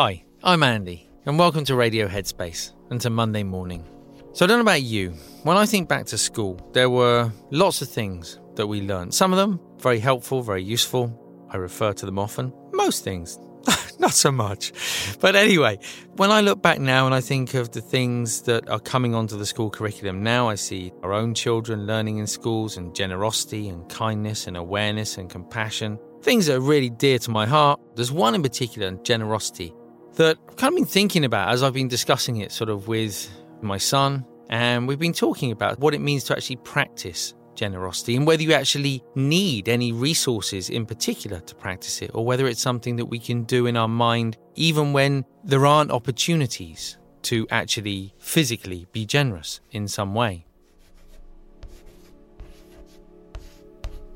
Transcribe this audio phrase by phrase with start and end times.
[0.00, 3.84] Hi, I'm Andy, and welcome to Radio Headspace and to Monday morning.
[4.32, 5.10] So, I don't know about you,
[5.42, 9.12] when I think back to school, there were lots of things that we learned.
[9.12, 11.12] Some of them very helpful, very useful.
[11.50, 12.52] I refer to them often.
[12.72, 13.40] Most things,
[13.98, 14.72] not so much.
[15.18, 15.80] But anyway,
[16.14, 19.36] when I look back now and I think of the things that are coming onto
[19.36, 23.88] the school curriculum now, I see our own children learning in schools and generosity and
[23.88, 25.98] kindness and awareness and compassion.
[26.22, 27.80] Things that are really dear to my heart.
[27.96, 29.72] There's one in particular, generosity,
[30.18, 33.30] that I've kind of been thinking about as I've been discussing it sort of with
[33.62, 34.26] my son.
[34.50, 38.52] And we've been talking about what it means to actually practice generosity and whether you
[38.52, 43.18] actually need any resources in particular to practice it or whether it's something that we
[43.18, 49.60] can do in our mind even when there aren't opportunities to actually physically be generous
[49.70, 50.44] in some way.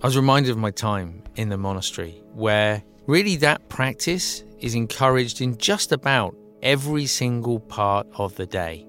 [0.03, 5.41] I was reminded of my time in the monastery where really that practice is encouraged
[5.41, 8.87] in just about every single part of the day.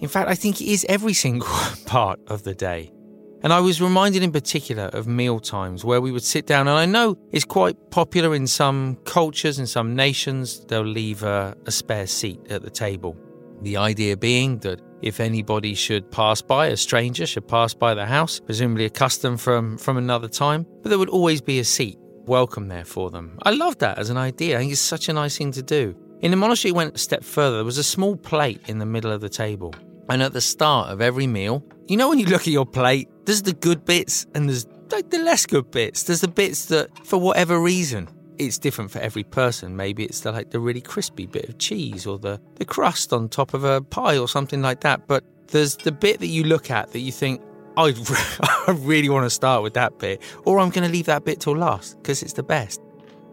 [0.00, 1.48] In fact, I think it is every single
[1.86, 2.90] part of the day.
[3.42, 6.78] And I was reminded in particular of meal times where we would sit down, and
[6.78, 11.70] I know it's quite popular in some cultures and some nations, they'll leave a, a
[11.70, 13.16] spare seat at the table.
[13.60, 18.06] The idea being that if anybody should pass by, a stranger should pass by the
[18.06, 21.98] house, presumably a custom from, from another time, but there would always be a seat
[22.26, 23.38] welcome there for them.
[23.42, 24.56] I love that as an idea.
[24.56, 25.96] I think it's such a nice thing to do.
[26.20, 27.56] In the monastery, it went a step further.
[27.56, 29.74] There was a small plate in the middle of the table.
[30.08, 33.08] And at the start of every meal, you know, when you look at your plate,
[33.24, 36.04] there's the good bits and there's like the less good bits.
[36.04, 39.76] There's the bits that, for whatever reason, it's different for every person.
[39.76, 43.28] Maybe it's the, like the really crispy bit of cheese or the, the crust on
[43.28, 45.06] top of a pie or something like that.
[45.06, 47.40] But there's the bit that you look at that you think,
[47.76, 47.94] I,
[48.68, 51.40] I really want to start with that bit, or I'm going to leave that bit
[51.40, 52.80] till last because it's the best.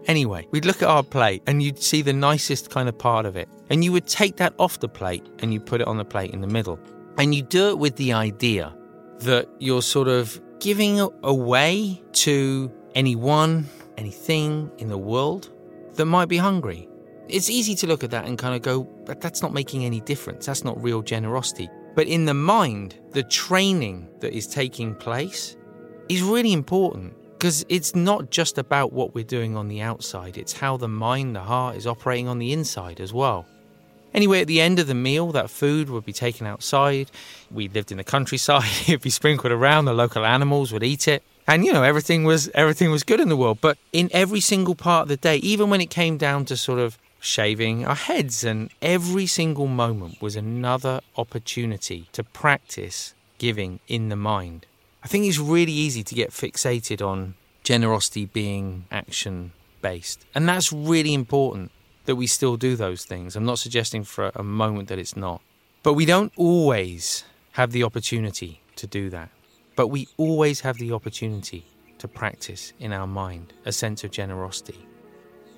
[0.08, 3.36] Anyway, we'd look at our plate and you'd see the nicest kind of part of
[3.36, 3.48] it.
[3.70, 6.32] And you would take that off the plate and you put it on the plate
[6.32, 6.80] in the middle.
[7.18, 8.76] And you do it with the idea
[9.20, 13.68] that you're sort of giving away to anyone,
[13.98, 15.52] anything in the world
[15.96, 16.88] that might be hungry.
[17.28, 20.02] It's easy to look at that and kind of go, but that's not making any
[20.02, 20.48] difference.
[20.48, 21.70] That's not real generosity.
[21.96, 25.58] But in the mind, the training that is taking place
[26.10, 30.54] is really important because it's not just about what we're doing on the outside, it's
[30.54, 33.48] how the mind, the heart is operating on the inside as well.
[34.14, 37.10] Anyway, at the end of the meal, that food would be taken outside.
[37.50, 39.86] We lived in the countryside; it'd be sprinkled around.
[39.86, 43.30] The local animals would eat it, and you know everything was everything was good in
[43.30, 43.60] the world.
[43.62, 46.80] But in every single part of the day, even when it came down to sort
[46.80, 54.10] of shaving our heads, and every single moment was another opportunity to practice giving in
[54.10, 54.66] the mind.
[55.04, 59.52] I think it's really easy to get fixated on generosity being action
[59.82, 60.26] based.
[60.36, 61.72] And that's really important
[62.06, 63.36] that we still do those things.
[63.36, 65.42] I'm not suggesting for a moment that it's not.
[65.84, 69.30] But we don't always have the opportunity to do that.
[69.76, 71.66] But we always have the opportunity
[72.00, 74.88] to practice in our mind a sense of generosity.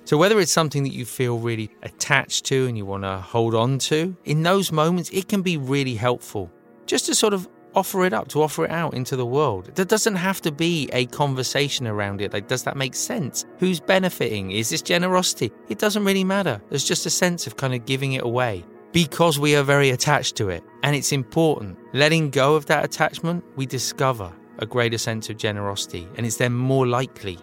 [0.04, 3.54] So, whether it's something that you feel really attached to and you want to hold
[3.54, 6.50] on to, in those moments, it can be really helpful
[6.86, 9.70] just to sort of offer it up, to offer it out into the world.
[9.74, 12.32] There doesn't have to be a conversation around it.
[12.32, 13.44] Like, does that make sense?
[13.58, 14.52] Who's benefiting?
[14.52, 15.50] Is this generosity?
[15.68, 16.60] It doesn't really matter.
[16.68, 20.36] There's just a sense of kind of giving it away because we are very attached
[20.36, 20.62] to it.
[20.82, 21.78] And it's important.
[21.94, 26.52] Letting go of that attachment, we discover a greater sense of generosity, and it's then
[26.52, 27.38] more likely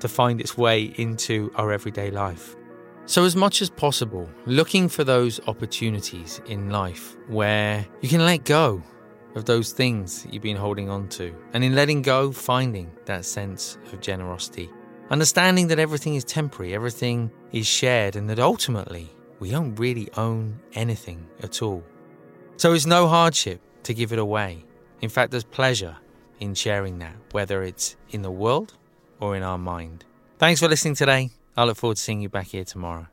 [0.00, 2.56] to find its way into our everyday life.
[3.06, 8.44] So, as much as possible, looking for those opportunities in life where you can let
[8.44, 8.82] go
[9.36, 13.78] of those things you've been holding on to, and in letting go, finding that sense
[13.92, 14.70] of generosity.
[15.10, 19.08] Understanding that everything is temporary, everything is shared, and that ultimately
[19.38, 21.84] we don't really own anything at all.
[22.56, 24.64] So it's no hardship to give it away.
[25.00, 25.96] In fact, there's pleasure
[26.40, 28.74] in sharing that, whether it's in the world
[29.20, 30.04] or in our mind.
[30.38, 31.30] Thanks for listening today.
[31.56, 33.06] I look forward to seeing you back here tomorrow.